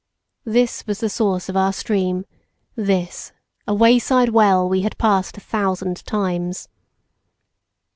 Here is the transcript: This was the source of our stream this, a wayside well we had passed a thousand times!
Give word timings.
This 0.45 0.87
was 0.87 0.99
the 0.99 1.11
source 1.11 1.47
of 1.47 1.55
our 1.55 1.71
stream 1.71 2.25
this, 2.75 3.33
a 3.67 3.75
wayside 3.75 4.29
well 4.29 4.67
we 4.67 4.81
had 4.81 4.97
passed 4.97 5.37
a 5.37 5.41
thousand 5.41 6.03
times! 6.07 6.67